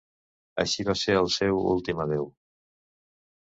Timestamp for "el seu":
1.19-1.61